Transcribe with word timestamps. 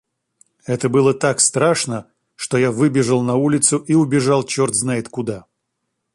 Это 0.65 0.89
было 0.89 1.13
так 1.13 1.39
страшно, 1.39 2.07
что 2.35 2.57
я 2.57 2.71
выбежал 2.71 3.21
на 3.21 3.35
улицу 3.35 3.77
и 3.87 3.93
убежал 3.93 4.41
чёрт 4.41 4.73
знает 4.73 5.09
куда. 5.09 5.45